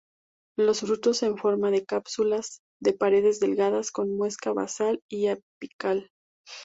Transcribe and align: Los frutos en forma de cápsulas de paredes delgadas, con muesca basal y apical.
Los 0.57 0.79
frutos 0.79 1.21
en 1.21 1.37
forma 1.37 1.69
de 1.69 1.85
cápsulas 1.85 2.61
de 2.81 2.93
paredes 2.93 3.39
delgadas, 3.39 3.91
con 3.91 4.09
muesca 4.17 4.51
basal 4.51 4.99
y 5.11 5.27
apical. 5.27 6.09